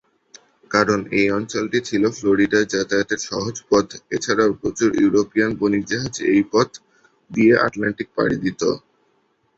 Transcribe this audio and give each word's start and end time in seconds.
কারণ 0.71 0.99
এই 1.19 1.27
অঞ্চলটি 1.37 1.79
ছিল 1.87 2.03
ফ্লোরিডা 2.17 2.59
যাতায়াতের 2.73 3.21
সহজ 3.29 3.55
পথ, 3.69 3.87
এছাড়াও 4.15 4.51
প্রচুর 4.61 4.89
ইউরোপীয়ান 4.95 5.51
বণিক 5.59 5.83
জাহাজ 5.91 6.15
এই 6.31 6.41
পথ 6.51 6.69
দিয়ে 7.31 7.53
আটলান্টিক 7.65 8.07
পাড়ি 8.15 8.37
দিত। 8.43 8.61